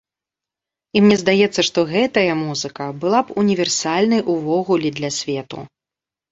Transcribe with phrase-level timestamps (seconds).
[0.97, 5.59] І мне здаецца, што гэтая музыка была б універсальнай увогуле для свету.